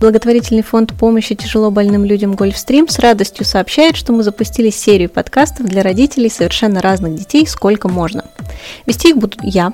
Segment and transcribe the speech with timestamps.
[0.00, 5.66] Благотворительный фонд помощи тяжело больным людям Гольфстрим с радостью сообщает, что мы запустили серию подкастов
[5.66, 8.24] для родителей совершенно разных детей «Сколько можно».
[8.86, 9.72] Вести их буду я.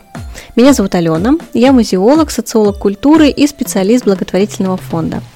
[0.56, 5.22] Меня зовут Алена, я музеолог, социолог культуры и специалист благотворительного фонда–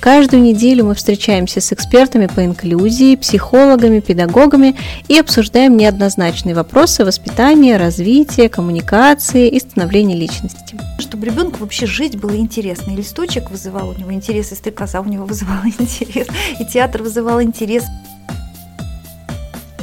[0.00, 4.76] Каждую неделю мы встречаемся с экспертами по инклюзии, психологами, педагогами
[5.08, 10.78] и обсуждаем неоднозначные вопросы воспитания, развития, коммуникации и становления личности.
[11.00, 12.92] Чтобы ребенку вообще жить было интересно.
[12.92, 16.28] И листочек вызывал у него интерес, и стрекоза у него вызывала интерес,
[16.60, 17.84] и театр вызывал интерес.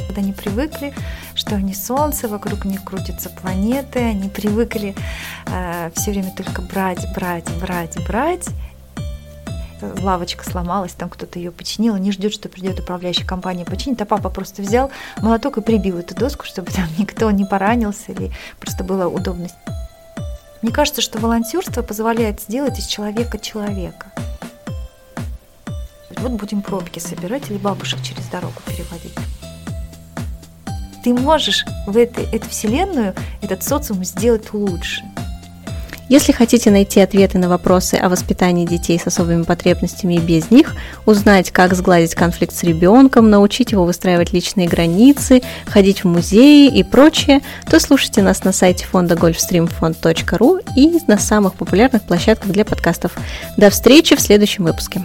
[0.08, 0.94] Когда они привыкли,
[1.34, 4.94] что они солнце, вокруг них крутятся планеты, они привыкли
[5.46, 8.46] э, все время только брать, брать, брать, брать,
[9.82, 14.30] лавочка сломалась, там кто-то ее починил, не ждет, что придет управляющая компания починит, а папа
[14.30, 14.90] просто взял
[15.20, 19.48] молоток и прибил эту доску, чтобы там никто не поранился или просто было удобно.
[20.62, 24.12] Мне кажется, что волонтерство позволяет сделать из человека человека.
[26.18, 29.14] Вот будем пробки собирать или бабушек через дорогу переводить.
[31.04, 35.02] Ты можешь в этой, эту вселенную, этот социум сделать лучше–
[36.08, 40.74] если хотите найти ответы на вопросы о воспитании детей с особыми потребностями и без них,
[41.04, 46.82] узнать, как сгладить конфликт с ребенком, научить его выстраивать личные границы, ходить в музеи и
[46.82, 53.12] прочее, то слушайте нас на сайте фонда golfstreamfond.ru и на самых популярных площадках для подкастов.
[53.56, 55.04] До встречи в следующем выпуске.